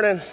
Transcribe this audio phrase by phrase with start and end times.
[0.00, 0.26] Hey, morning.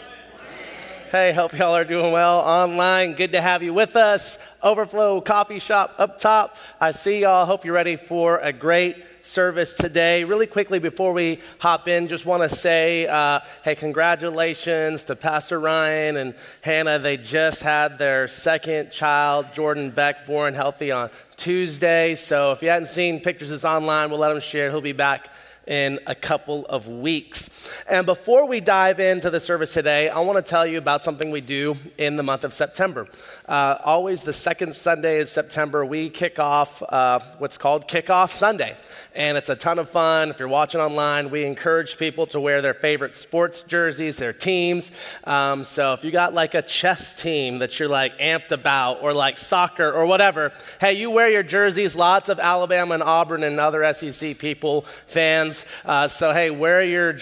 [1.11, 3.15] Hey, hope y'all are doing well online.
[3.15, 4.39] Good to have you with us.
[4.63, 6.55] Overflow Coffee Shop up top.
[6.79, 7.45] I see y'all.
[7.45, 10.23] Hope you're ready for a great service today.
[10.23, 15.59] Really quickly before we hop in, just want to say, uh, hey, congratulations to Pastor
[15.59, 16.99] Ryan and Hannah.
[16.99, 22.15] They just had their second child, Jordan Beck, born healthy on Tuesday.
[22.15, 24.11] So if you hadn't seen pictures, it's online.
[24.11, 24.69] We'll let him share.
[24.69, 25.29] He'll be back
[25.67, 27.49] in a couple of weeks.
[27.89, 31.31] And before we dive into the service today, I want to tell you about something
[31.31, 33.07] we do in the month of September.
[33.47, 38.75] Uh, always the second Sunday in September, we kick off uh, what's called Kickoff Sunday.
[39.15, 40.31] And it's a ton of fun.
[40.31, 44.91] If you're watching online, we encourage people to wear their favorite sports jerseys, their teams.
[45.23, 49.13] Um, so if you got like a chess team that you're like amped about, or
[49.13, 51.95] like soccer or whatever, hey, you wear your jerseys.
[51.95, 55.65] Lots of Alabama and Auburn and other SEC people, fans.
[55.85, 57.13] Uh, so hey, wear your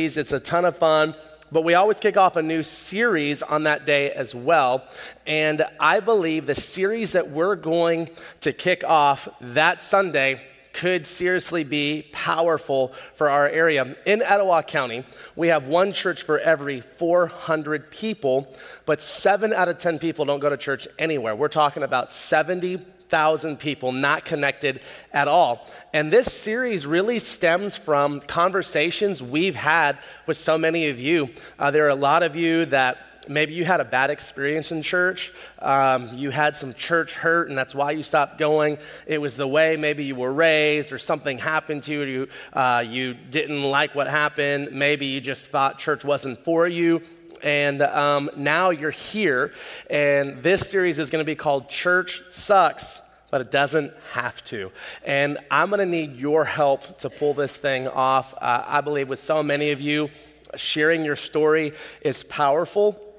[0.00, 1.14] It's a ton of fun
[1.52, 4.84] but we always kick off a new series on that day as well.
[5.26, 8.10] And I believe the series that we're going
[8.42, 13.96] to kick off that Sunday could seriously be powerful for our area.
[14.06, 18.54] In Etowah County, we have one church for every 400 people,
[18.86, 21.34] but seven out of 10 people don't go to church anywhere.
[21.34, 22.80] We're talking about 70
[23.10, 24.80] thousand people not connected
[25.12, 25.66] at all.
[25.92, 31.30] And this series really stems from conversations we've had with so many of you.
[31.58, 34.82] Uh, there are a lot of you that maybe you had a bad experience in
[34.82, 35.32] church.
[35.58, 38.78] Um, you had some church hurt, and that's why you stopped going.
[39.06, 42.28] It was the way maybe you were raised, or something happened to you.
[42.52, 44.72] Uh, you didn't like what happened.
[44.72, 47.02] Maybe you just thought church wasn't for you
[47.42, 49.52] and um, now you're here.
[49.88, 54.70] And this series is going to be called Church Sucks, but it doesn't have to.
[55.04, 58.34] And I'm going to need your help to pull this thing off.
[58.34, 60.10] Uh, I believe with so many of you,
[60.56, 63.09] sharing your story is powerful.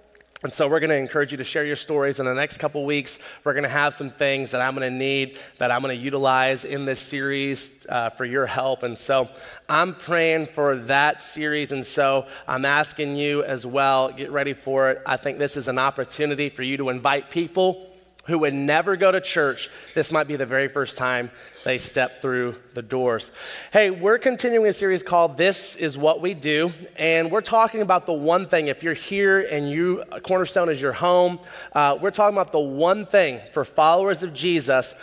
[0.44, 2.20] And so we're going to encourage you to share your stories.
[2.20, 4.98] In the next couple weeks, we're going to have some things that I'm going to
[4.98, 8.82] need, that I'm going to utilize in this series uh, for your help.
[8.82, 9.30] And so
[9.70, 11.72] I'm praying for that series.
[11.72, 15.04] And so I'm asking you as well, get ready for it.
[15.06, 17.91] I think this is an opportunity for you to invite people
[18.24, 21.32] who would never go to church, this might be the very first time
[21.64, 23.32] they step through the doors.
[23.74, 28.06] Hey, we're continuing a series called This Is What We Do, and we're talking about
[28.06, 28.68] the one thing.
[28.68, 31.40] If you're here and you, Cornerstone is your home,
[31.74, 34.96] uh, we're talking about the one thing for followers of Jesus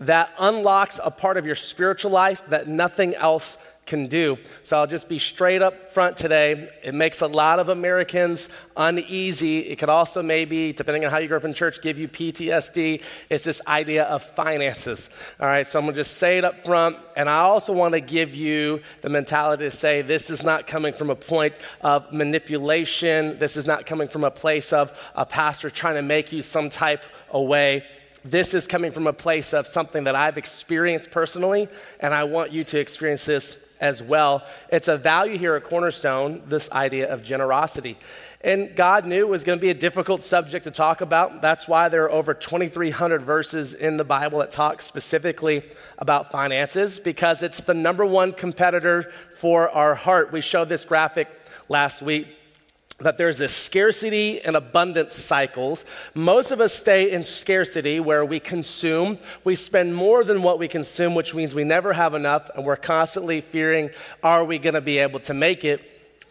[0.00, 3.58] that unlocks a part of your spiritual life that nothing else
[3.90, 4.38] can do.
[4.62, 6.70] So I'll just be straight up front today.
[6.82, 9.58] It makes a lot of Americans uneasy.
[9.58, 13.02] It could also maybe, depending on how you grew up in church, give you PTSD.
[13.28, 15.10] It's this idea of finances.
[15.40, 16.96] All right, so I'm gonna just say it up front.
[17.16, 21.10] And I also wanna give you the mentality to say this is not coming from
[21.10, 23.40] a point of manipulation.
[23.40, 26.70] This is not coming from a place of a pastor trying to make you some
[26.70, 27.84] type of way
[28.22, 31.68] this is coming from a place of something that I've experienced personally,
[32.00, 34.44] and I want you to experience this as well.
[34.70, 37.96] It's a value here at Cornerstone, this idea of generosity.
[38.42, 41.42] And God knew it was going to be a difficult subject to talk about.
[41.42, 45.62] That's why there are over 2,300 verses in the Bible that talk specifically
[45.98, 50.32] about finances, because it's the number one competitor for our heart.
[50.32, 51.28] We showed this graphic
[51.68, 52.28] last week
[53.00, 55.84] that there's this scarcity and abundance cycles.
[56.14, 59.18] Most of us stay in scarcity where we consume.
[59.42, 62.76] We spend more than what we consume, which means we never have enough, and we're
[62.76, 63.90] constantly fearing,
[64.22, 65.80] are we going to be able to make it?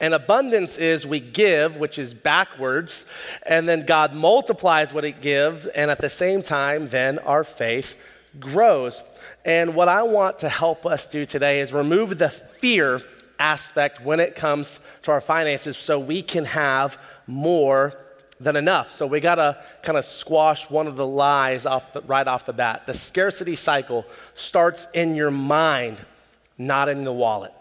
[0.01, 3.05] And abundance is we give, which is backwards,
[3.45, 7.95] and then God multiplies what it gives, and at the same time, then our faith
[8.39, 9.03] grows.
[9.43, 13.01] And what I want to help us do today is remove the fear
[13.39, 17.93] aspect when it comes to our finances so we can have more
[18.39, 18.91] than enough.
[18.91, 22.45] So we got to kind of squash one of the lies off the, right off
[22.45, 22.85] the bat.
[22.85, 26.03] The scarcity cycle starts in your mind,
[26.57, 27.53] not in the wallet.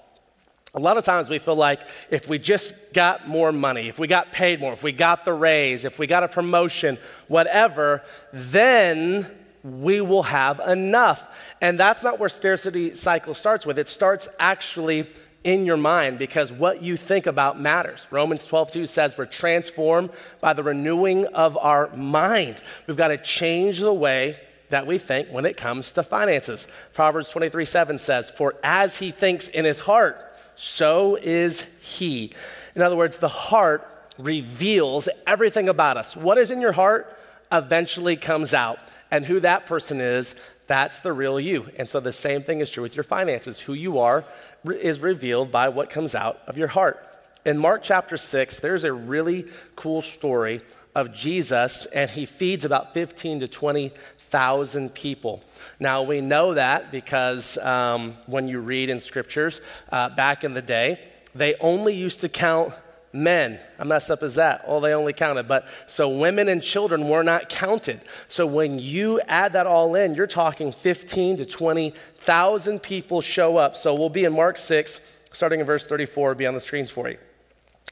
[0.74, 4.06] A lot of times we feel like if we just got more money, if we
[4.06, 8.02] got paid more, if we got the raise, if we got a promotion, whatever,
[8.32, 9.26] then
[9.64, 11.26] we will have enough.
[11.60, 13.78] And that's not where scarcity cycle starts with.
[13.78, 15.08] It starts actually
[15.44, 18.06] in your mind because what you think about matters.
[18.10, 22.62] Romans 12, 2 says we're transformed by the renewing of our mind.
[22.86, 24.38] We've got to change the way
[24.70, 26.68] that we think when it comes to finances.
[26.92, 30.16] Proverbs 23, 7 says, For as he thinks in his heart,
[30.56, 32.32] so is he.
[32.74, 33.86] In other words, the heart
[34.18, 36.16] reveals everything about us.
[36.16, 37.16] What is in your heart
[37.50, 38.78] eventually comes out.
[39.10, 40.34] And who that person is,
[40.68, 41.68] that's the real you.
[41.76, 43.58] And so the same thing is true with your finances.
[43.58, 44.24] Who you are
[44.64, 47.04] is revealed by what comes out of your heart.
[47.44, 50.60] in Mark chapter 6, there's a really cool story
[50.94, 55.42] of Jesus, and he feeds about 15 to 20,000 people.
[55.80, 59.60] Now, we know that because um, when you read in scriptures
[59.90, 61.00] uh, back in the day,
[61.34, 62.74] they only used to count
[63.12, 63.58] men.
[63.78, 64.64] How messed up as that?
[64.66, 65.48] Oh, they only counted.
[65.48, 68.00] But so women and children were not counted.
[68.28, 73.76] So when you add that all in, you're talking 15 to 20,000 people show up.
[73.76, 75.00] So we'll be in Mark 6,
[75.32, 77.18] starting in verse 34, be on the screens for you.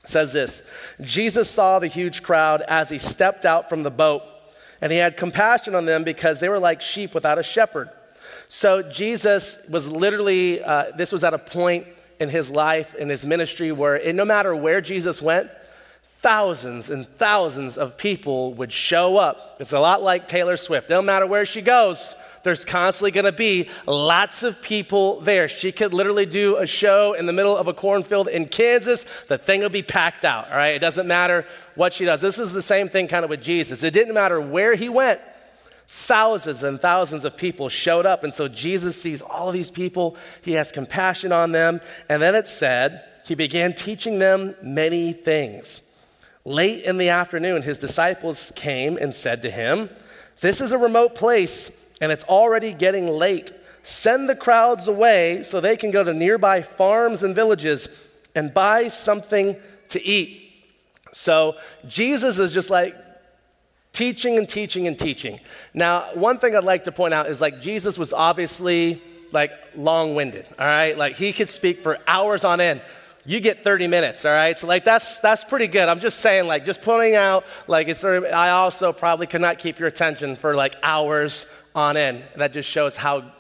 [0.05, 0.63] It says this
[1.01, 4.23] Jesus saw the huge crowd as he stepped out from the boat,
[4.81, 7.89] and he had compassion on them because they were like sheep without a shepherd.
[8.49, 11.87] So Jesus was literally, uh, this was at a point
[12.19, 15.51] in his life, in his ministry, where no matter where Jesus went,
[16.05, 19.57] thousands and thousands of people would show up.
[19.61, 20.91] It's a lot like Taylor Swift.
[20.91, 25.49] No matter where she goes, there's constantly going to be lots of people there.
[25.49, 29.05] She could literally do a show in the middle of a cornfield in Kansas.
[29.29, 30.75] The thing will be packed out, all right?
[30.75, 32.21] It doesn't matter what she does.
[32.21, 33.83] This is the same thing kind of with Jesus.
[33.83, 35.21] It didn't matter where he went,
[35.89, 38.25] thousands and thousands of people showed up.
[38.25, 41.81] And so Jesus sees all these people, he has compassion on them.
[42.09, 45.81] And then it said, he began teaching them many things.
[46.45, 49.91] Late in the afternoon, his disciples came and said to him,
[50.41, 53.51] This is a remote place, and it's already getting late.
[53.83, 57.89] Send the crowds away so they can go to nearby farms and villages
[58.37, 59.57] and buy something
[59.89, 60.53] to eat.
[61.13, 61.57] So
[61.89, 62.95] Jesus is just like,
[63.97, 65.41] teaching and teaching and teaching.
[65.73, 69.01] Now, one thing I'd like to point out is like Jesus was obviously
[69.33, 70.97] like long winded, all right?
[70.99, 72.83] Like he could speak for hours on end.
[73.25, 74.57] You get 30 minutes, all right?
[74.57, 75.89] So like that's that's pretty good.
[75.89, 79.79] I'm just saying, like, just pointing out, like it's I also probably could not keep
[79.79, 82.23] your attention for like hours on end.
[82.37, 83.33] That just shows how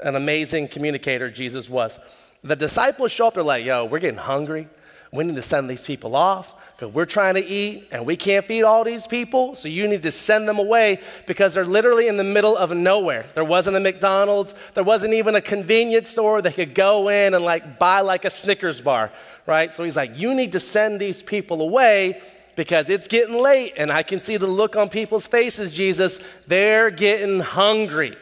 [0.00, 1.98] an amazing communicator Jesus was.
[2.44, 4.68] The disciples show up, they're like, yo, we're getting hungry.
[5.12, 6.54] We need to send these people off
[6.84, 9.54] because we're trying to eat and we can't feed all these people.
[9.54, 13.26] So you need to send them away because they're literally in the middle of nowhere.
[13.34, 17.42] There wasn't a McDonald's, there wasn't even a convenience store they could go in and
[17.44, 19.10] like buy like a Snickers bar,
[19.46, 19.72] right?
[19.72, 22.20] So he's like, you need to send these people away
[22.56, 26.20] because it's getting late and I can see the look on people's faces, Jesus.
[26.46, 28.14] They're getting hungry,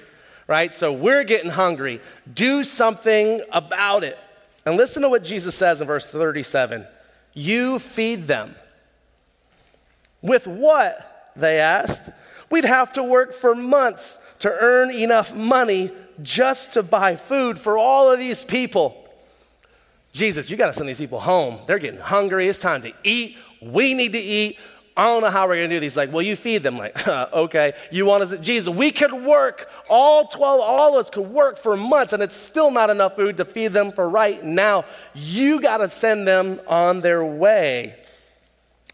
[0.46, 0.72] right?
[0.72, 2.00] So we're getting hungry.
[2.32, 4.18] Do something about it.
[4.64, 6.86] And listen to what Jesus says in verse 37
[7.34, 8.54] You feed them.
[10.20, 11.32] With what?
[11.36, 12.10] They asked.
[12.50, 15.90] We'd have to work for months to earn enough money
[16.22, 18.98] just to buy food for all of these people.
[20.12, 21.58] Jesus, you got to send these people home.
[21.66, 22.48] They're getting hungry.
[22.48, 23.36] It's time to eat.
[23.62, 24.58] We need to eat.
[24.96, 25.96] I don't know how we're going to do these.
[25.96, 26.76] Like, well, you feed them.
[26.76, 27.72] Like, uh, okay.
[27.90, 31.76] You want us, Jesus, we could work, all 12, all of us could work for
[31.76, 34.84] months, and it's still not enough food to feed them for right now.
[35.14, 37.96] You got to send them on their way.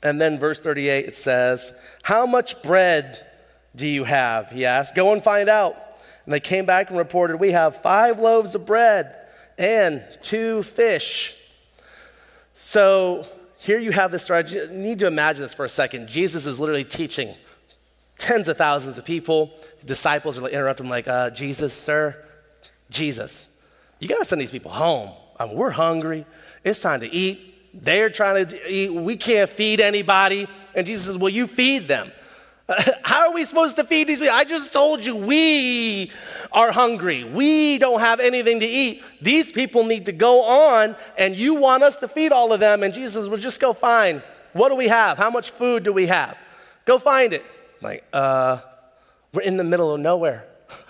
[0.03, 3.27] And then, verse 38, it says, How much bread
[3.75, 4.51] do you have?
[4.51, 4.95] He asked.
[4.95, 5.75] Go and find out.
[6.25, 9.17] And they came back and reported, We have five loaves of bread
[9.59, 11.35] and two fish.
[12.55, 13.27] So,
[13.59, 14.45] here you have this story.
[14.71, 16.09] Need to imagine this for a second.
[16.09, 17.35] Jesus is literally teaching
[18.19, 19.53] tens of thousands of people.
[19.85, 22.17] Disciples are like, interrupt him, like, uh, Jesus, sir,
[22.91, 23.49] Jesus,
[23.99, 25.11] you got to send these people home.
[25.39, 26.25] I mean, we're hungry.
[26.65, 27.55] It's time to eat.
[27.75, 28.93] They're trying to eat.
[28.93, 30.49] We can't feed anybody.
[30.75, 32.11] And Jesus says, Well, you feed them.
[33.03, 34.35] How are we supposed to feed these people?
[34.35, 36.11] I just told you we
[36.53, 37.25] are hungry.
[37.25, 39.03] We don't have anything to eat.
[39.23, 42.83] These people need to go on, and you want us to feed all of them.
[42.83, 44.23] And Jesus Well, just go find.
[44.53, 45.17] What do we have?
[45.17, 46.37] How much food do we have?
[46.85, 47.45] Go find it.
[47.81, 48.59] Like, uh,
[49.33, 50.47] we're in the middle of nowhere.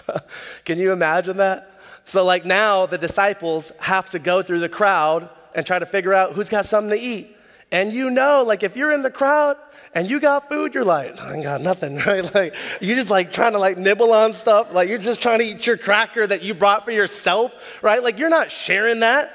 [0.64, 1.80] Can you imagine that?
[2.04, 6.14] So, like, now the disciples have to go through the crowd and try to figure
[6.14, 7.36] out who's got something to eat.
[7.70, 9.56] And you know, like, if you're in the crowd,
[9.94, 12.34] and you got food, you're like, I ain't got nothing, right?
[12.34, 14.72] Like, you're just like trying to like nibble on stuff.
[14.72, 18.02] Like, you're just trying to eat your cracker that you brought for yourself, right?
[18.02, 19.34] Like, you're not sharing that.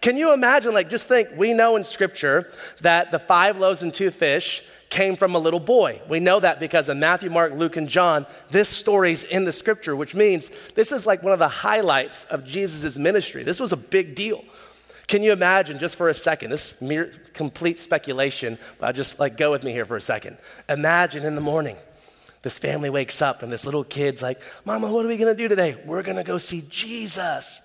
[0.00, 0.74] Can you imagine?
[0.74, 5.16] Like, just think, we know in scripture that the five loaves and two fish came
[5.16, 6.02] from a little boy.
[6.08, 9.96] We know that because in Matthew, Mark, Luke, and John, this story's in the scripture,
[9.96, 13.42] which means this is like one of the highlights of Jesus' ministry.
[13.42, 14.44] This was a big deal.
[15.12, 19.36] Can you imagine just for a second, this mere complete speculation, but I just like
[19.36, 20.38] go with me here for a second.
[20.70, 21.76] Imagine in the morning,
[22.40, 25.48] this family wakes up and this little kid's like, Mama, what are we gonna do
[25.48, 25.76] today?
[25.84, 27.60] We're gonna go see Jesus.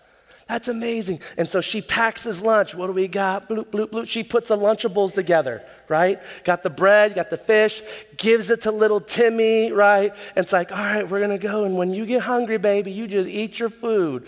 [0.49, 1.21] That's amazing.
[1.37, 2.75] And so she packs his lunch.
[2.75, 3.47] What do we got?
[3.47, 4.09] Bloop, bloop, bloop.
[4.09, 6.19] She puts the Lunchables together, right?
[6.43, 7.81] Got the bread, got the fish,
[8.17, 10.11] gives it to little Timmy, right?
[10.35, 11.63] And it's like, all right, we're gonna go.
[11.63, 14.27] And when you get hungry, baby, you just eat your food.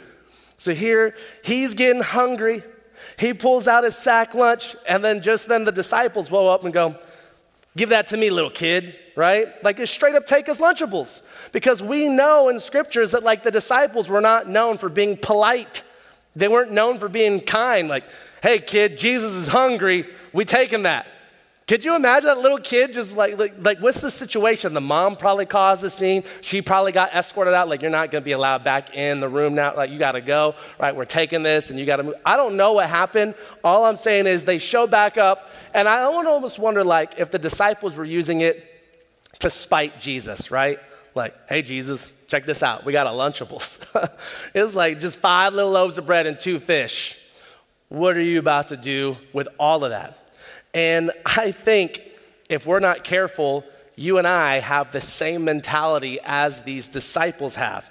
[0.58, 2.64] So here, he's getting hungry.
[3.20, 6.74] He pulls out his sack lunch, and then just then the disciples blow up and
[6.74, 6.96] go,
[7.76, 9.48] Give that to me, little kid, right?
[9.64, 11.22] Like, just straight up take his Lunchables.
[11.52, 15.84] Because we know in scriptures that, like, the disciples were not known for being polite,
[16.36, 17.88] they weren't known for being kind.
[17.88, 18.06] Like,
[18.42, 20.08] hey, kid, Jesus is hungry.
[20.34, 21.06] We taking that.
[21.70, 24.74] Could you imagine that little kid just like, like, like, what's the situation?
[24.74, 26.24] The mom probably caused the scene.
[26.42, 27.70] She probably got escorted out.
[27.70, 29.76] Like, you're not going to be allowed back in the room now.
[29.76, 30.96] Like, you got to go, right?
[30.96, 32.16] We're taking this and you got to move.
[32.26, 33.36] I don't know what happened.
[33.64, 35.52] All I'm saying is they show back up.
[35.76, 38.66] And I almost wonder, like, if the disciples were using it
[39.38, 40.80] to spite Jesus, right?
[41.14, 42.84] Like, hey, Jesus, check this out.
[42.84, 43.78] We got a Lunchables.
[44.56, 47.20] it's like just five little loaves of bread and two fish.
[47.90, 50.16] What are you about to do with all of that?
[50.74, 52.02] And I think
[52.50, 53.64] if we're not careful,
[53.96, 57.90] you and I have the same mentality as these disciples have.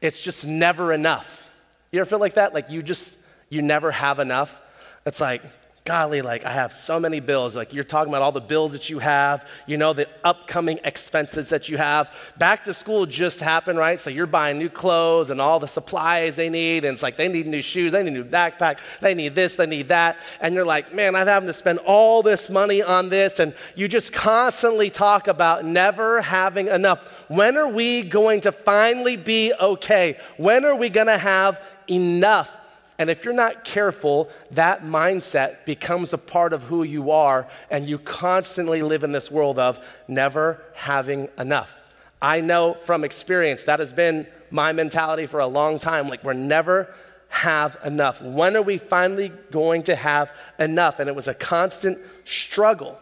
[0.00, 1.50] It's just never enough.
[1.90, 2.54] You ever feel like that?
[2.54, 3.16] Like you just,
[3.48, 4.60] you never have enough?
[5.06, 5.42] It's like,
[5.88, 7.56] golly, like I have so many bills.
[7.56, 11.48] Like you're talking about all the bills that you have, you know, the upcoming expenses
[11.48, 12.14] that you have.
[12.36, 13.98] Back to school just happened, right?
[13.98, 16.84] So you're buying new clothes and all the supplies they need.
[16.84, 19.56] And it's like they need new shoes, they need a new backpack, they need this,
[19.56, 20.18] they need that.
[20.42, 23.38] And you're like, man, I'm having to spend all this money on this.
[23.38, 27.08] And you just constantly talk about never having enough.
[27.28, 30.18] When are we going to finally be okay?
[30.36, 32.57] When are we going to have enough?
[32.98, 37.88] And if you're not careful, that mindset becomes a part of who you are, and
[37.88, 39.78] you constantly live in this world of
[40.08, 41.72] never having enough.
[42.20, 46.08] I know from experience that has been my mentality for a long time.
[46.08, 46.92] Like, we're never
[47.28, 48.20] have enough.
[48.20, 50.98] When are we finally going to have enough?
[50.98, 52.98] And it was a constant struggle.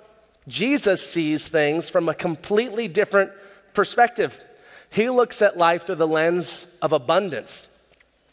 [0.46, 3.32] Jesus sees things from a completely different
[3.72, 4.38] perspective.
[4.90, 7.68] He looks at life through the lens of abundance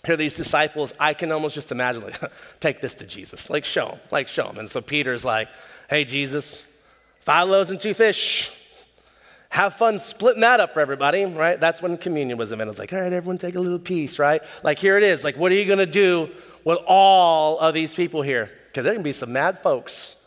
[0.05, 2.19] here these disciples i can almost just imagine like
[2.59, 3.49] take this to jesus.
[3.49, 5.47] Like show him like show him and so peter's like
[5.89, 6.65] hey jesus
[7.21, 8.51] five loaves and two fish.
[9.47, 11.57] Have fun splitting that up for everybody right?
[11.57, 12.73] That's when communion was invented.
[12.73, 14.41] It's like all right everyone take a little piece right?
[14.61, 15.23] Like here it is.
[15.23, 16.29] Like what are you going to do
[16.65, 18.51] with all of these people here?
[18.67, 20.17] Because there can be some mad folks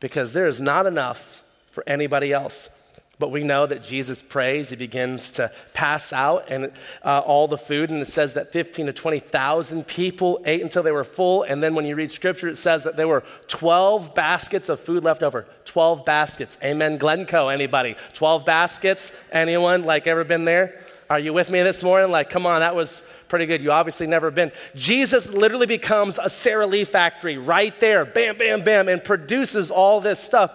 [0.00, 2.70] because there is not enough for anybody else
[3.18, 4.70] but we know that Jesus prays.
[4.70, 6.72] He begins to pass out and
[7.04, 7.90] uh, all the food.
[7.90, 11.42] And it says that 15 to 20,000 people ate until they were full.
[11.44, 15.04] And then when you read scripture, it says that there were 12 baskets of food
[15.04, 15.46] left over.
[15.66, 16.58] 12 baskets.
[16.64, 16.96] Amen.
[16.96, 17.96] Glencoe, anybody?
[18.14, 19.12] 12 baskets?
[19.30, 20.82] Anyone like ever been there?
[21.08, 22.10] Are you with me this morning?
[22.10, 23.62] Like, come on, that was pretty good.
[23.62, 24.50] You obviously never been.
[24.74, 28.04] Jesus literally becomes a Sara Lee factory right there.
[28.04, 30.52] Bam, bam, bam, and produces all this stuff.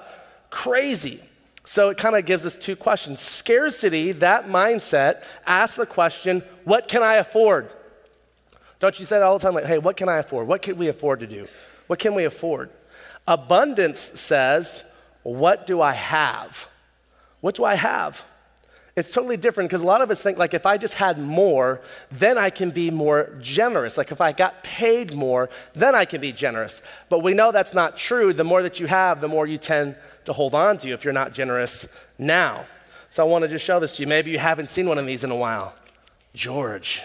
[0.50, 1.22] Crazy.
[1.68, 3.20] So it kind of gives us two questions.
[3.20, 7.70] Scarcity, that mindset, asks the question, what can I afford?
[8.80, 9.54] Don't you say that all the time?
[9.54, 10.48] Like, hey, what can I afford?
[10.48, 11.46] What can we afford to do?
[11.88, 12.70] What can we afford?
[13.28, 14.86] Abundance says,
[15.24, 16.70] what do I have?
[17.42, 18.24] What do I have?
[18.96, 21.82] It's totally different because a lot of us think like if I just had more,
[22.12, 23.98] then I can be more generous.
[23.98, 26.82] Like if I got paid more, then I can be generous.
[27.10, 28.34] But we know that's not true.
[28.34, 29.98] The more that you have, the more you tend
[30.28, 32.66] to hold on to if you're not generous now.
[33.10, 34.08] So I want to just show this to you.
[34.08, 35.74] Maybe you haven't seen one of these in a while.
[36.36, 37.02] George.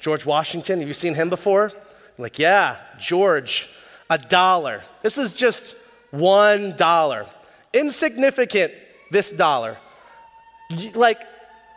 [0.00, 1.72] George Washington, have you seen him before?
[2.18, 3.68] like, yeah, George,
[4.10, 4.82] a dollar.
[5.02, 5.74] This is just
[6.10, 7.26] one dollar.
[7.72, 8.72] Insignificant,
[9.10, 9.78] this dollar.
[10.94, 11.22] Like,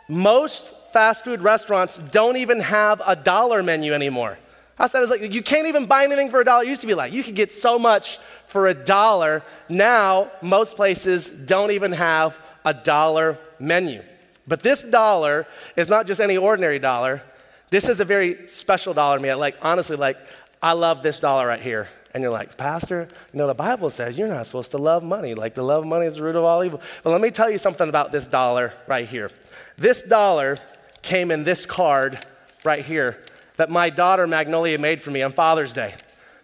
[0.08, 4.38] most fast food restaurants don't even have a dollar menu anymore.
[4.78, 6.64] I said, it's like, you can't even buy anything for a dollar.
[6.64, 9.42] It used to be like, you could get so much for a dollar.
[9.68, 14.02] Now, most places don't even have a dollar menu.
[14.46, 17.22] But this dollar is not just any ordinary dollar.
[17.70, 19.32] This is a very special dollar to me.
[19.34, 20.18] Like, honestly, like,
[20.62, 21.88] I love this dollar right here.
[22.12, 25.34] And you're like, Pastor, you know, the Bible says you're not supposed to love money.
[25.34, 26.80] Like, the love of money is the root of all evil.
[27.02, 29.30] But let me tell you something about this dollar right here.
[29.76, 30.58] This dollar
[31.02, 32.24] came in this card
[32.64, 33.22] right here
[33.56, 35.94] that my daughter Magnolia made for me on Father's Day.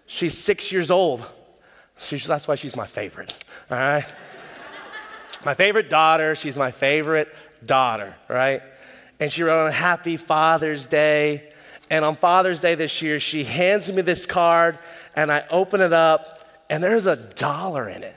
[0.06, 1.24] She's six years old.
[1.98, 3.32] She's, that's why she's my favorite,
[3.70, 4.04] all right?
[5.44, 6.34] my favorite daughter.
[6.34, 7.28] She's my favorite
[7.64, 8.62] daughter, right?
[9.20, 11.48] And she wrote on Happy Father's Day.
[11.90, 14.78] And on Father's Day this year, she hands me this card,
[15.14, 18.16] and I open it up, and there's a dollar in it.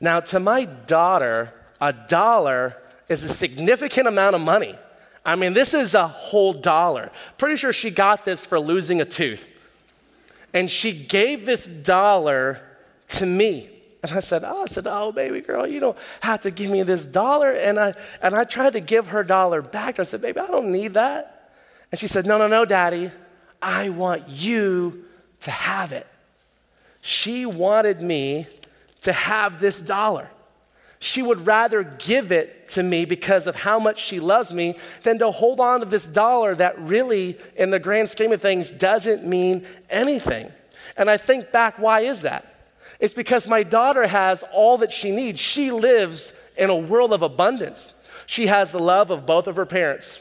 [0.00, 2.76] Now, to my daughter, a dollar
[3.08, 4.76] is a significant amount of money.
[5.24, 7.10] I mean, this is a whole dollar.
[7.38, 9.50] Pretty sure she got this for losing a tooth.
[10.52, 12.60] And she gave this dollar
[13.08, 13.70] to me.
[14.02, 16.82] And I said, Oh, I said, Oh, baby girl, you don't have to give me
[16.82, 17.52] this dollar.
[17.52, 19.98] And I and I tried to give her dollar back.
[19.98, 21.52] I said, Baby, I don't need that.
[21.90, 23.10] And she said, No, no, no, daddy.
[23.62, 25.06] I want you
[25.40, 26.06] to have it.
[27.00, 28.46] She wanted me
[29.02, 30.28] to have this dollar.
[31.04, 35.18] She would rather give it to me because of how much she loves me than
[35.18, 39.22] to hold on to this dollar that really, in the grand scheme of things, doesn't
[39.22, 40.50] mean anything.
[40.96, 42.70] And I think back, why is that?
[43.00, 45.38] It's because my daughter has all that she needs.
[45.38, 47.92] She lives in a world of abundance.
[48.24, 50.20] She has the love of both of her parents.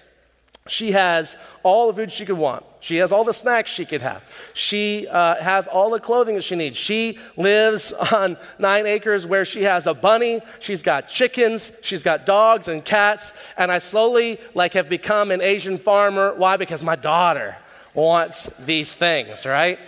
[0.68, 2.66] She has all the food she could want.
[2.84, 4.22] She has all the snacks she could have.
[4.54, 6.78] She uh, has all the clothing that she needs.
[6.78, 10.42] She lives on nine acres where she has a bunny.
[10.60, 11.72] She's got chickens.
[11.82, 13.32] She's got dogs and cats.
[13.56, 16.34] And I slowly like have become an Asian farmer.
[16.34, 16.58] Why?
[16.58, 17.56] Because my daughter
[17.94, 19.80] wants these things, right?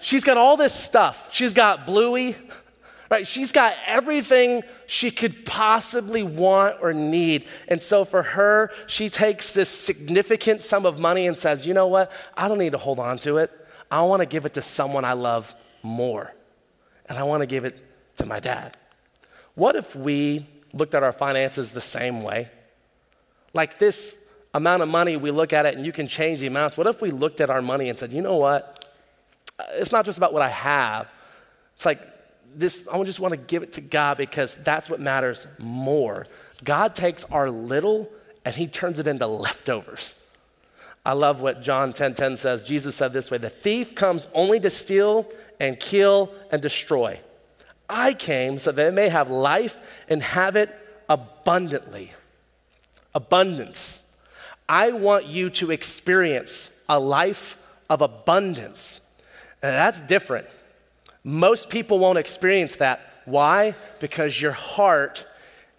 [0.00, 1.32] She's got all this stuff.
[1.32, 2.34] She's got Bluey,
[3.10, 3.26] right?
[3.26, 7.46] She's got everything she could possibly want or need.
[7.68, 11.86] And so for her, she takes this significant sum of money and says, you know
[11.86, 12.10] what?
[12.36, 13.50] I don't need to hold on to it.
[13.90, 16.32] I want to give it to someone I love more.
[17.08, 17.78] And I want to give it
[18.16, 18.76] to my dad.
[19.54, 22.48] What if we looked at our finances the same way?
[23.54, 24.18] Like this
[24.52, 26.76] amount of money, we look at it and you can change the amounts.
[26.76, 28.84] What if we looked at our money and said, you know what?
[29.72, 31.08] It's not just about what I have.
[31.74, 32.00] It's like
[32.56, 36.26] this, I just want to give it to God because that's what matters more.
[36.64, 38.10] God takes our little
[38.44, 40.14] and he turns it into leftovers.
[41.04, 42.64] I love what John 10:10 10, 10 says.
[42.64, 47.20] Jesus said this way, "The thief comes only to steal and kill and destroy.
[47.88, 49.76] I came so that they may have life
[50.08, 50.70] and have it
[51.08, 52.12] abundantly."
[53.14, 54.02] Abundance.
[54.68, 57.56] I want you to experience a life
[57.88, 59.00] of abundance.
[59.62, 60.48] And that's different.
[61.26, 63.00] Most people won't experience that.
[63.24, 63.74] Why?
[63.98, 65.26] Because your heart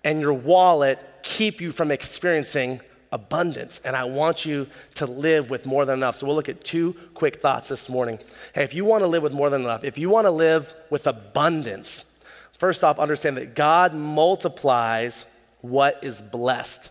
[0.04, 2.82] and your wallet keep you from experiencing
[3.14, 3.80] abundance.
[3.86, 6.18] And I want you to live with more than enough.
[6.18, 8.20] So we'll look at two quick thoughts this morning.
[8.54, 10.74] Hey, if you want to live with more than enough, if you want to live
[10.90, 12.04] with abundance,
[12.52, 15.24] first off, understand that God multiplies
[15.62, 16.90] what is blessed.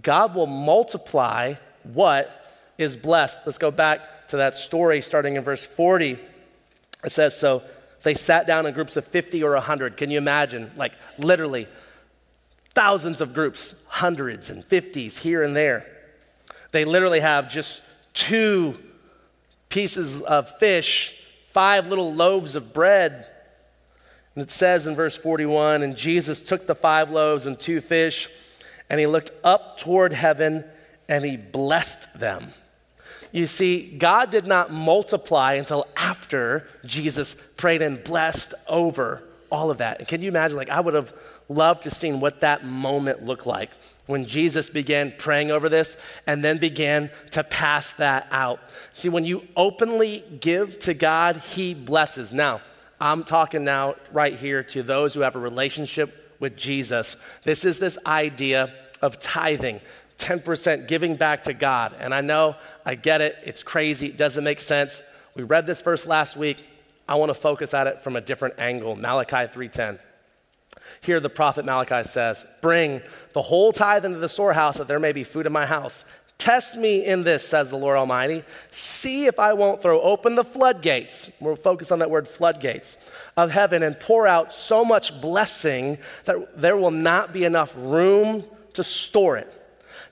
[0.00, 3.40] God will multiply what is blessed.
[3.44, 6.18] Let's go back to that story starting in verse 40.
[7.04, 7.62] It says, So
[8.02, 9.96] they sat down in groups of 50 or 100.
[9.96, 10.70] Can you imagine?
[10.76, 11.68] Like literally
[12.70, 15.86] thousands of groups, hundreds and 50s here and there.
[16.72, 17.82] They literally have just
[18.14, 18.78] two
[19.68, 21.14] pieces of fish,
[21.48, 23.26] five little loaves of bread.
[24.34, 28.28] And it says in verse 41 And Jesus took the five loaves and two fish,
[28.88, 30.64] and he looked up toward heaven
[31.08, 32.52] and he blessed them.
[33.32, 39.78] You see, God did not multiply until after Jesus prayed and blessed over all of
[39.78, 39.98] that.
[39.98, 40.56] And can you imagine?
[40.56, 41.12] Like, I would have
[41.48, 43.70] loved to seen what that moment looked like
[44.06, 48.60] when Jesus began praying over this and then began to pass that out.
[48.92, 52.32] See, when you openly give to God, He blesses.
[52.32, 52.60] Now,
[53.00, 57.16] I'm talking now right here to those who have a relationship with Jesus.
[57.44, 59.80] This is this idea of tithing.
[60.22, 61.94] 10% giving back to God.
[61.98, 62.56] And I know,
[62.86, 65.02] I get it, it's crazy, it doesn't make sense.
[65.34, 66.64] We read this verse last week.
[67.08, 68.94] I want to focus at it from a different angle.
[68.94, 69.98] Malachi 3:10.
[71.00, 75.12] Here the prophet Malachi says, "Bring the whole tithe into the storehouse that there may
[75.12, 76.04] be food in my house.
[76.38, 78.44] Test me in this, says the Lord Almighty.
[78.70, 81.30] See if I won't throw open the floodgates.
[81.40, 82.98] We're focused on that word floodgates
[83.36, 88.44] of heaven and pour out so much blessing that there will not be enough room
[88.74, 89.61] to store it.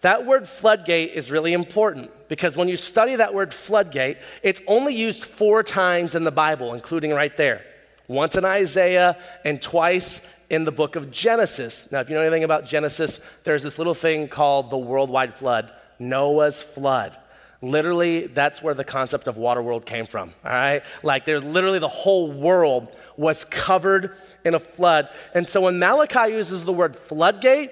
[0.01, 4.95] That word floodgate is really important because when you study that word floodgate, it's only
[4.95, 7.65] used four times in the Bible, including right there.
[8.09, 11.91] Once in Isaiah and twice in the book of Genesis.
[11.93, 15.71] Now, if you know anything about Genesis, there's this little thing called the worldwide flood,
[15.99, 17.17] Noah's flood.
[17.63, 20.83] Literally, that's where the concept of water world came from, all right?
[21.03, 25.11] Like, there's literally the whole world was covered in a flood.
[25.35, 27.71] And so when Malachi uses the word floodgate,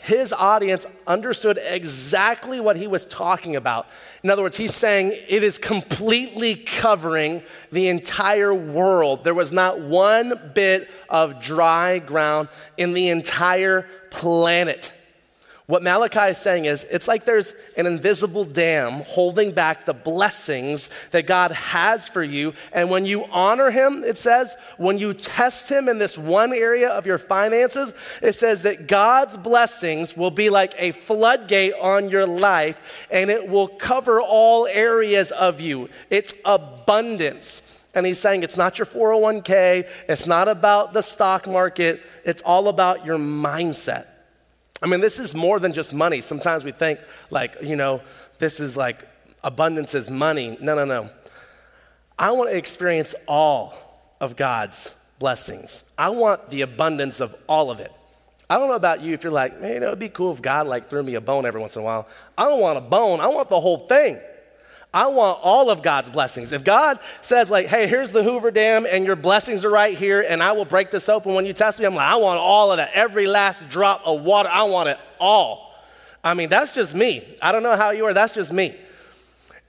[0.00, 3.86] his audience understood exactly what he was talking about.
[4.22, 9.24] In other words, he's saying it is completely covering the entire world.
[9.24, 14.92] There was not one bit of dry ground in the entire planet.
[15.70, 20.90] What Malachi is saying is it's like there's an invisible dam holding back the blessings
[21.12, 22.54] that God has for you.
[22.72, 26.88] And when you honor Him, it says, when you test Him in this one area
[26.88, 32.26] of your finances, it says that God's blessings will be like a floodgate on your
[32.26, 35.88] life and it will cover all areas of you.
[36.10, 37.62] It's abundance.
[37.94, 42.66] And he's saying it's not your 401k, it's not about the stock market, it's all
[42.66, 44.06] about your mindset.
[44.82, 46.20] I mean, this is more than just money.
[46.20, 48.00] Sometimes we think, like, you know,
[48.38, 49.06] this is like
[49.42, 50.56] abundance is money.
[50.60, 51.10] No, no, no.
[52.18, 53.74] I want to experience all
[54.20, 55.84] of God's blessings.
[55.96, 57.92] I want the abundance of all of it.
[58.48, 60.66] I don't know about you if you're like, man, it would be cool if God
[60.66, 62.08] like threw me a bone every once in a while.
[62.36, 63.20] I don't want a bone.
[63.20, 64.18] I want the whole thing.
[64.92, 66.52] I want all of God's blessings.
[66.52, 70.24] If God says, like, hey, here's the Hoover Dam and your blessings are right here
[70.26, 72.72] and I will break this open when you test me, I'm like, I want all
[72.72, 72.90] of that.
[72.92, 75.74] Every last drop of water, I want it all.
[76.24, 77.24] I mean, that's just me.
[77.40, 78.74] I don't know how you are, that's just me.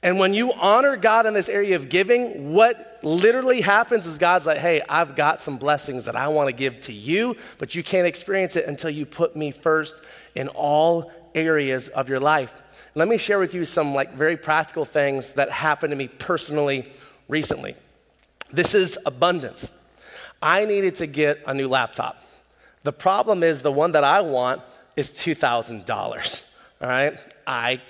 [0.03, 4.47] And when you honor God in this area of giving, what literally happens is God's
[4.47, 7.83] like, hey, I've got some blessings that I want to give to you, but you
[7.83, 9.95] can't experience it until you put me first
[10.33, 12.59] in all areas of your life.
[12.93, 16.91] Let me share with you some like very practical things that happened to me personally
[17.29, 17.75] recently.
[18.49, 19.71] This is abundance.
[20.41, 22.21] I needed to get a new laptop.
[22.83, 24.61] The problem is the one that I want
[24.95, 26.43] is $2,000.
[26.81, 27.17] All right?
[27.47, 27.81] I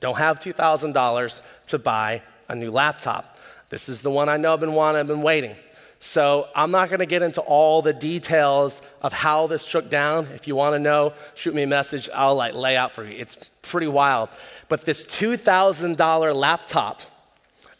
[0.00, 3.38] don't have $2,000 to buy a new laptop.
[3.68, 5.56] This is the one I know I've been wanting, I've been waiting.
[6.06, 10.28] So I'm not going to get into all the details of how this shook down.
[10.36, 12.08] If you want to know, shoot me a message.
[12.14, 13.18] I'll like lay out for you.
[13.18, 14.28] It's pretty wild.
[14.68, 17.02] But this $2,000 laptop,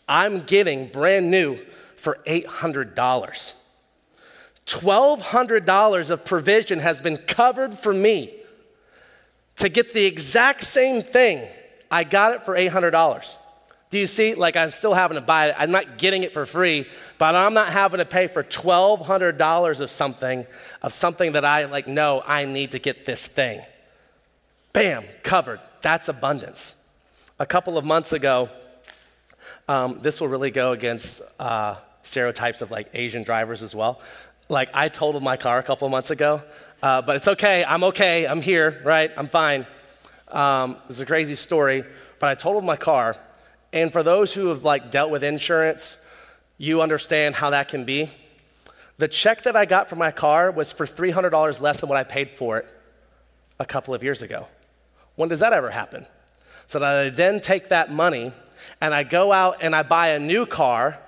[0.09, 1.57] I'm getting brand new
[1.97, 2.97] for $800.
[4.67, 8.35] $1,200 of provision has been covered for me
[9.59, 11.49] to get the exact same thing.
[11.93, 13.37] I got it for $800.
[13.97, 14.35] Do you see?
[14.35, 15.55] Like, I'm still having to buy it.
[15.57, 16.85] I'm not getting it for free,
[17.17, 20.47] but I'm not having to pay for $1,200 of something,
[20.83, 23.63] of something that I like, no, I need to get this thing.
[24.75, 25.61] Bam, covered.
[25.81, 26.75] That's abundance.
[27.39, 28.51] A couple of months ago,
[29.67, 34.03] um, this will really go against uh, stereotypes of like Asian drivers as well.
[34.51, 36.43] Like, I totaled my car a couple of months ago,
[36.83, 37.65] uh, but it's okay.
[37.65, 38.27] I'm okay.
[38.27, 39.11] I'm here, right?
[39.17, 39.67] I'm fine.
[40.29, 41.83] Um, it's a crazy story,
[42.19, 43.17] but I totaled my car
[43.73, 45.99] and for those who have like dealt with insurance,
[46.59, 48.11] you understand how that can be.
[48.99, 52.05] The check that I got for my car was for $300 less than what I
[52.05, 52.75] paid for it
[53.59, 54.47] a couple of years ago.
[55.17, 56.07] When does that ever happen?
[56.67, 58.33] So that I then take that money
[58.81, 60.99] and I go out and I buy a new car,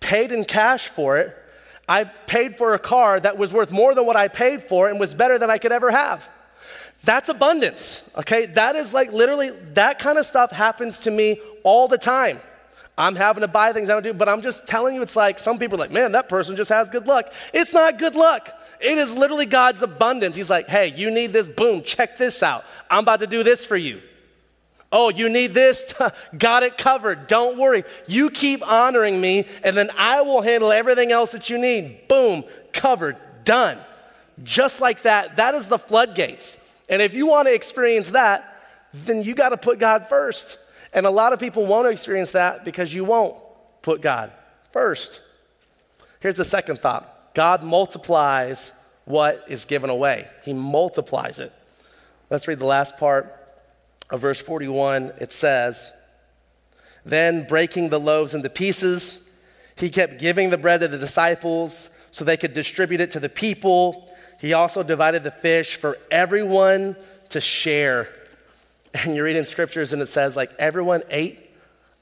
[0.00, 1.36] paid in cash for it.
[1.88, 5.00] I paid for a car that was worth more than what I paid for and
[5.00, 6.30] was better than I could ever have.
[7.02, 8.46] That's abundance, okay?
[8.46, 12.40] That is like literally, that kind of stuff happens to me all the time.
[12.98, 15.38] I'm having to buy things I don't do, but I'm just telling you, it's like
[15.38, 17.32] some people are like, man, that person just has good luck.
[17.54, 18.50] It's not good luck.
[18.80, 20.36] It is literally God's abundance.
[20.36, 22.64] He's like, hey, you need this, boom, check this out.
[22.90, 24.00] I'm about to do this for you.
[24.92, 25.94] Oh, you need this?
[26.38, 27.26] Got it covered.
[27.26, 27.84] Don't worry.
[28.06, 32.08] You keep honoring me, and then I will handle everything else that you need.
[32.08, 33.78] Boom, covered, done.
[34.42, 36.58] Just like that, that is the floodgates.
[36.88, 38.46] And if you want to experience that,
[38.92, 40.58] then you got to put God first.
[40.92, 43.36] And a lot of people won't experience that because you won't
[43.82, 44.32] put God
[44.72, 45.20] first.
[46.20, 48.72] Here's the second thought God multiplies
[49.04, 51.52] what is given away, He multiplies it.
[52.28, 53.36] Let's read the last part
[54.10, 55.12] of verse 41.
[55.20, 55.92] It says,
[57.04, 59.20] Then breaking the loaves into pieces,
[59.76, 63.28] he kept giving the bread to the disciples so they could distribute it to the
[63.28, 64.14] people.
[64.38, 66.96] He also divided the fish for everyone
[67.30, 68.08] to share
[68.94, 71.38] and you read in scriptures and it says, like, everyone ate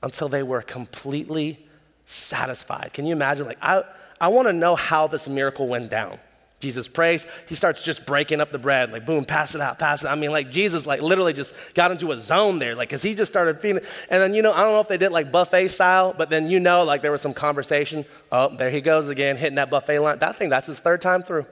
[0.02, 1.66] until they were completely
[2.06, 2.92] satisfied.
[2.92, 3.46] Can you imagine?
[3.46, 3.84] Like, I,
[4.20, 6.18] I want to know how this miracle went down.
[6.60, 10.02] Jesus prays, he starts just breaking up the bread, like, boom, pass it out, pass
[10.02, 10.08] it.
[10.08, 13.14] I mean, like, Jesus, like, literally just got into a zone there, like, because he
[13.14, 13.80] just started feeding.
[14.10, 16.48] And then, you know, I don't know if they did like buffet style, but then,
[16.48, 18.04] you know, like, there was some conversation.
[18.32, 20.18] Oh, there he goes again, hitting that buffet line.
[20.18, 21.46] That thing, that's his third time through.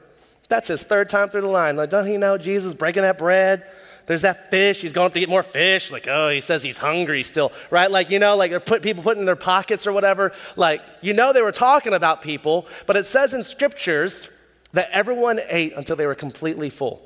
[0.49, 1.77] That's his third time through the line.
[1.77, 3.64] Like, doesn't he know Jesus breaking that bread?
[4.07, 4.81] There's that fish.
[4.81, 5.90] He's going to get more fish.
[5.90, 7.90] Like, oh, he says he's hungry still, right?
[7.90, 10.33] Like, you know, like they're put, people put in their pockets or whatever.
[10.55, 14.29] Like, you know, they were talking about people, but it says in scriptures
[14.73, 17.03] that everyone ate until they were completely full.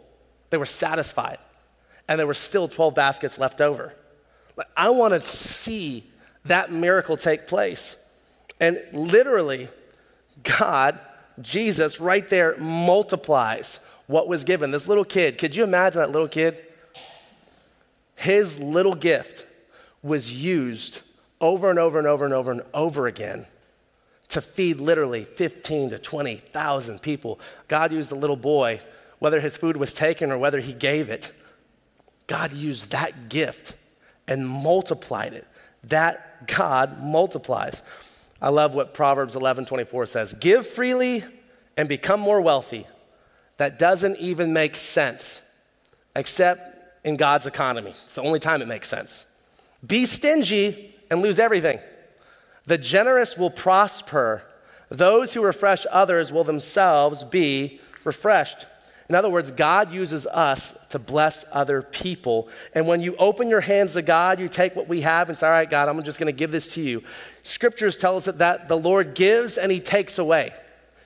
[0.51, 1.39] They were satisfied,
[2.09, 3.95] and there were still 12 baskets left over.
[4.57, 6.05] Like, I want to see
[6.45, 7.97] that miracle take place.
[8.61, 9.69] And literally,
[10.43, 10.99] God,
[11.41, 14.71] Jesus, right there multiplies what was given.
[14.71, 16.63] This little kid, could you imagine that little kid?
[18.21, 19.47] His little gift
[20.03, 21.01] was used
[21.41, 23.47] over and over and over and over and over again
[24.29, 27.41] to feed literally 15 to 20,000 people.
[27.67, 28.81] God used a little boy,
[29.21, 31.33] whether his food was taken or whether he gave it.
[32.27, 33.75] God used that gift
[34.29, 35.49] and multiplied it.
[35.85, 37.83] That God multiplies.
[38.43, 41.25] I love what Proverbs 11:24 says Give freely
[41.75, 42.87] and become more wealthy.
[43.57, 45.41] That doesn't even make sense,
[46.15, 46.70] except
[47.05, 47.91] in God's economy.
[47.91, 49.27] It's the only time it makes sense.
[49.87, 51.81] Be stingy and lose everything.
[52.67, 54.43] The generous will prosper.
[54.91, 58.67] Those who refresh others will themselves be refreshed.
[59.09, 62.49] In other words, God uses us to bless other people.
[62.77, 65.49] And when you open your hands to God, you take what we have and say,
[65.49, 67.03] All right, God, I'm just going to give this to you.
[67.43, 70.53] Scriptures tell us that the Lord gives and he takes away.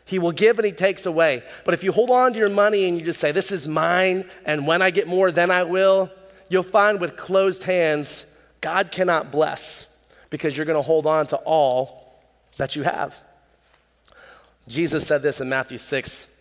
[0.04, 1.42] He will give and he takes away.
[1.64, 4.28] But if you hold on to your money and you just say, This is mine,
[4.44, 6.10] and when I get more, then I will,
[6.48, 8.26] you'll find with closed hands,
[8.60, 9.86] God cannot bless
[10.30, 12.20] because you're going to hold on to all
[12.56, 13.18] that you have.
[14.68, 16.34] Jesus said this in Matthew 6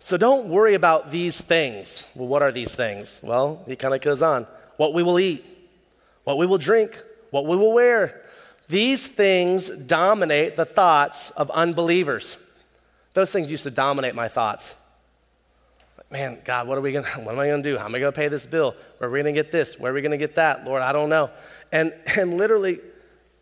[0.00, 2.06] so don't worry about these things.
[2.14, 3.20] Well, what are these things?
[3.22, 5.44] Well, he kind of goes on what we will eat,
[6.24, 8.22] what we will drink, what we will wear.
[8.68, 12.38] These things dominate the thoughts of unbelievers.
[13.14, 14.76] Those things used to dominate my thoughts.
[16.10, 17.78] Man, God, what are we gonna, what am I gonna do?
[17.78, 18.74] How am I gonna pay this bill?
[18.98, 19.78] Where are we gonna get this?
[19.78, 20.64] Where are we gonna get that?
[20.64, 21.30] Lord, I don't know.
[21.72, 22.80] And, and literally,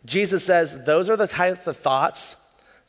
[0.05, 2.35] Jesus says, those are the type of thoughts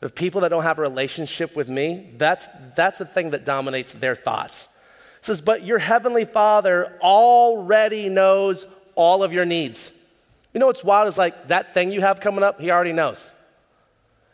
[0.00, 3.92] of people that don't have a relationship with me, that's, that's the thing that dominates
[3.94, 4.68] their thoughts.
[5.18, 9.90] It says, But your heavenly Father already knows all of your needs.
[10.54, 13.32] You know what's wild is like that thing you have coming up, He already knows.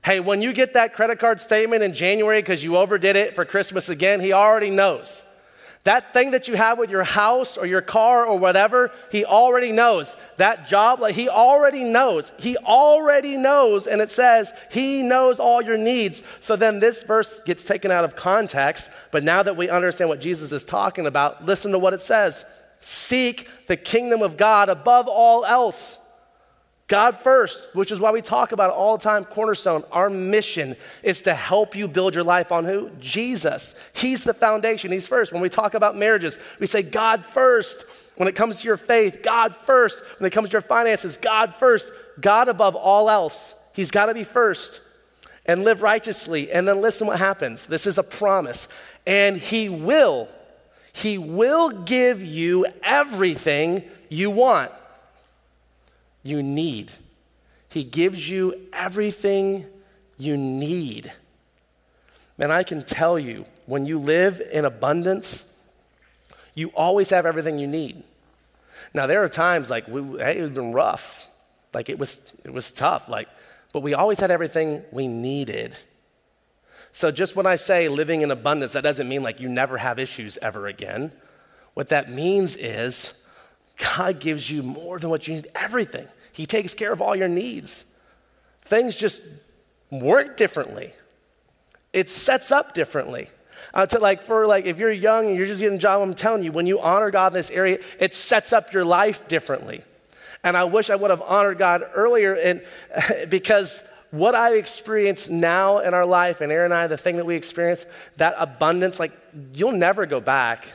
[0.05, 3.47] Hey, when you get that credit card statement in January because you overdid it for
[3.47, 5.25] Christmas again, He already knows.
[5.85, 9.71] That thing that you have with your house or your car or whatever, he already
[9.71, 10.17] knows.
[10.39, 12.33] That job, like he already knows.
[12.39, 13.87] He already knows.
[13.87, 16.23] And it says he knows all your needs.
[16.41, 18.91] So then this verse gets taken out of context.
[19.11, 22.47] But now that we understand what Jesus is talking about, listen to what it says
[22.81, 25.99] Seek the kingdom of God above all else.
[26.87, 29.85] God first, which is why we talk about it all the time, Cornerstone.
[29.91, 32.91] Our mission is to help you build your life on who?
[33.01, 33.75] Jesus.
[33.95, 34.93] He's the foundation.
[34.93, 35.33] He's first.
[35.33, 37.87] When we talk about marriages, we say God first.
[38.17, 40.03] When it comes to your faith, God first.
[40.19, 41.91] When it comes to your finances, God first.
[42.21, 43.55] God above all else.
[43.73, 44.83] He's got to be first.
[45.47, 46.53] And live righteously.
[46.53, 47.67] And then listen what happens.
[47.67, 48.69] This is a promise.
[49.07, 50.29] And He will,
[50.93, 54.71] He will give you everything you want
[56.25, 56.91] you need.
[57.69, 59.67] He gives you everything
[60.19, 61.13] you need.
[62.37, 65.47] Man, I can tell you, when you live in abundance,
[66.55, 68.03] you always have everything you need.
[68.93, 71.29] Now, there are times like, we, hey, it's been rough.
[71.73, 73.09] Like, it was, it was tough.
[73.09, 73.29] Like,
[73.73, 75.77] but we always had everything we needed.
[76.93, 79.99] So, just when I say living in abundance, that doesn't mean like you never have
[79.99, 81.13] issues ever again.
[81.75, 83.15] What that means is
[83.79, 86.07] God gives you more than what you need, everything.
[86.33, 87.85] He takes care of all your needs.
[88.63, 89.23] Things just
[89.91, 90.93] work differently.
[91.93, 93.29] It sets up differently.
[93.73, 96.15] Uh, to like for like if you're young and you're just getting a job, I'm
[96.15, 99.83] telling you, when you honor God in this area, it sets up your life differently.
[100.45, 102.63] And I wish I would have honored God earlier, and
[103.29, 107.27] because what I experience now in our life, and Aaron and I, the thing that
[107.27, 107.85] we experience,
[108.17, 109.13] that abundance, like
[109.53, 110.69] you'll never go back.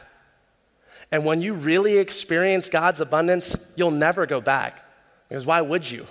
[1.11, 4.85] And when you really experience God's abundance, you'll never go back.
[5.27, 6.05] Because why would you?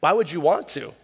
[0.00, 0.94] Why would you want to?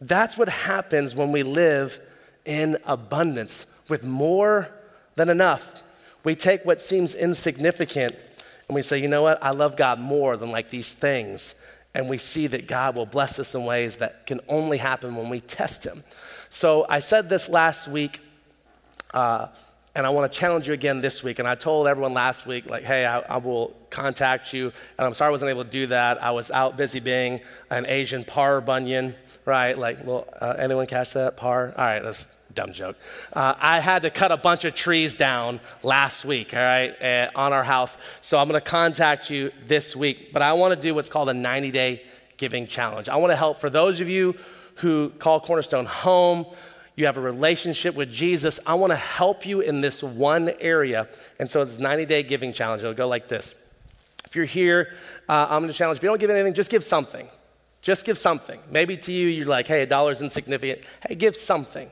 [0.00, 2.00] That's what happens when we live
[2.44, 4.70] in abundance with more
[5.16, 5.82] than enough.
[6.24, 8.16] We take what seems insignificant
[8.68, 9.42] and we say, you know what?
[9.42, 11.54] I love God more than like these things.
[11.92, 15.28] And we see that God will bless us in ways that can only happen when
[15.28, 16.04] we test Him.
[16.50, 18.20] So I said this last week.
[19.12, 19.48] Uh,
[19.94, 21.38] and I want to challenge you again this week.
[21.38, 24.72] And I told everyone last week, like, hey, I, I, will contact you.
[24.98, 26.22] And I'm sorry I wasn't able to do that.
[26.22, 29.76] I was out busy being an Asian par Bunyan, right?
[29.76, 31.74] Like, well, uh, anyone catch that par?
[31.76, 32.96] All right, that's dumb joke.
[33.32, 37.30] Uh, I had to cut a bunch of trees down last week, all right, uh,
[37.34, 37.96] on our house.
[38.20, 40.32] So I'm going to contact you this week.
[40.32, 42.02] But I want to do what's called a 90 day
[42.36, 43.08] giving challenge.
[43.08, 44.36] I want to help for those of you
[44.76, 46.46] who call Cornerstone home
[46.96, 48.60] you have a relationship with Jesus.
[48.66, 51.08] I want to help you in this one area.
[51.38, 52.82] And so it's 90 day giving challenge.
[52.82, 53.54] It'll go like this.
[54.26, 54.94] If you're here,
[55.28, 55.98] uh, I'm going to challenge.
[55.98, 57.28] If you don't give anything, just give something.
[57.82, 58.60] Just give something.
[58.70, 60.82] Maybe to you, you're like, hey, a dollar's insignificant.
[61.06, 61.90] Hey, give something.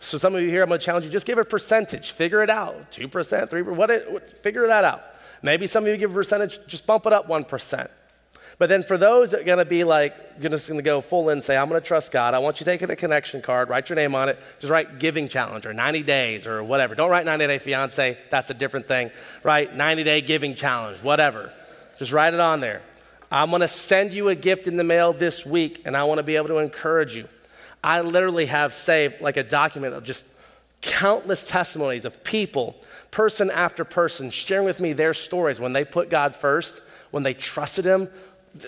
[0.00, 1.10] So some of you here, I'm going to challenge you.
[1.10, 2.12] Just give a percentage.
[2.12, 2.92] Figure it out.
[2.92, 3.62] Two percent, three.
[3.62, 3.90] What?
[3.90, 5.02] It, figure that out.
[5.42, 6.64] Maybe some of you give a percentage.
[6.66, 7.90] Just bump it up one percent.
[8.58, 11.00] But then for those that are going to be like, you're just going to go
[11.00, 12.34] full in and say, I'm going to trust God.
[12.34, 14.98] I want you to take a connection card, write your name on it, just write
[14.98, 16.96] giving challenge or 90 days or whatever.
[16.96, 18.18] Don't write 90 day fiance.
[18.30, 19.12] That's a different thing.
[19.44, 21.52] Write 90 day giving challenge, whatever.
[21.98, 22.82] Just write it on there.
[23.30, 26.18] I'm going to send you a gift in the mail this week and I want
[26.18, 27.28] to be able to encourage you.
[27.84, 30.26] I literally have saved like a document of just
[30.80, 32.76] countless testimonies of people,
[33.10, 37.34] person after person, sharing with me their stories when they put God first, when they
[37.34, 38.08] trusted Him,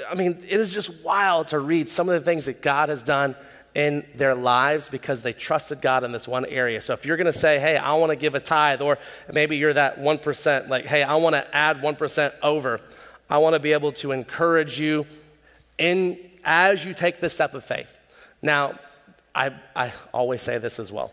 [0.09, 3.03] I mean, it is just wild to read some of the things that God has
[3.03, 3.35] done
[3.75, 6.81] in their lives because they trusted God in this one area.
[6.81, 8.99] So if you're going to say, hey, I want to give a tithe, or
[9.33, 12.81] maybe you're that 1%, like, hey, I want to add 1% over,
[13.29, 15.07] I want to be able to encourage you
[15.79, 17.93] in as you take this step of faith.
[18.43, 18.79] Now,
[19.35, 21.13] I, I always say this as well.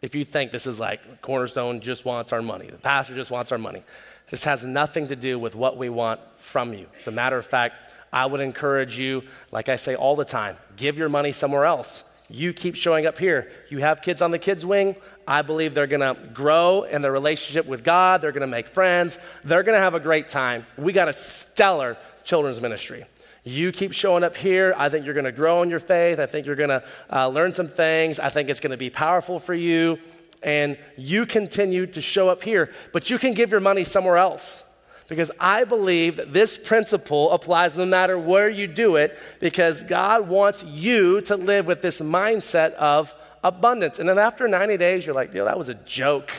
[0.00, 3.52] If you think this is like Cornerstone just wants our money, the pastor just wants
[3.52, 3.82] our money,
[4.30, 6.86] this has nothing to do with what we want from you.
[6.96, 7.74] As a matter of fact,
[8.12, 12.04] I would encourage you, like I say all the time, give your money somewhere else.
[12.28, 13.50] You keep showing up here.
[13.68, 14.94] You have kids on the kids' wing.
[15.26, 18.20] I believe they're going to grow in their relationship with God.
[18.20, 19.18] They're going to make friends.
[19.44, 20.64] They're going to have a great time.
[20.76, 23.04] We got a stellar children's ministry.
[23.42, 24.74] You keep showing up here.
[24.76, 26.18] I think you're going to grow in your faith.
[26.18, 28.20] I think you're going to uh, learn some things.
[28.20, 29.98] I think it's going to be powerful for you.
[30.42, 34.64] And you continue to show up here, but you can give your money somewhere else
[35.10, 40.28] because I believe that this principle applies no matter where you do it because God
[40.28, 43.98] wants you to live with this mindset of abundance.
[43.98, 46.30] And then after 90 days, you're like, yo, that was a joke.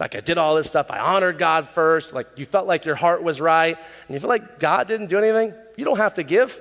[0.00, 0.90] Like I did all this stuff.
[0.90, 2.12] I honored God first.
[2.12, 3.78] Like you felt like your heart was right.
[3.78, 5.54] And you feel like God didn't do anything.
[5.76, 6.60] You don't have to give.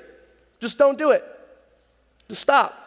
[0.60, 1.26] Just don't do it.
[2.30, 2.78] Just stop.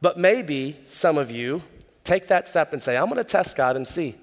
[0.00, 1.62] But maybe some of you
[2.02, 4.16] take that step and say, I'm going to test God and see.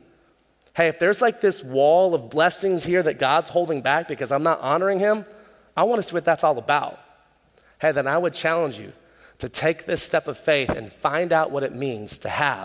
[0.75, 4.43] Hey, if there's like this wall of blessings here that God's holding back because I'm
[4.43, 5.25] not honoring Him,
[5.77, 6.99] I want to see what that's all about.
[7.79, 8.93] Hey, then I would challenge you
[9.39, 12.61] to take this step of faith and find out what it means to have